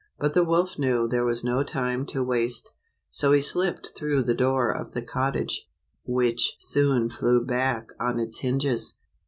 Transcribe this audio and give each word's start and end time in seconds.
But 0.17 0.33
the 0.33 0.43
wolf 0.43 0.79
knew 0.79 1.07
there 1.07 1.23
was 1.23 1.43
no 1.43 1.61
time 1.61 2.07
to 2.07 2.23
waste, 2.23 2.73
so 3.11 3.33
he 3.33 3.39
slip 3.39 3.77
ped 3.83 3.89
through 3.95 4.23
the 4.23 4.33
door 4.33 4.71
of 4.75 4.93
the 4.93 5.03
cottage, 5.03 5.67
which 6.05 6.55
soon 6.57 7.07
flew 7.07 7.39
back 7.45 7.89
on 7.99 8.19
its 8.19 8.39
hinges. 8.39 8.97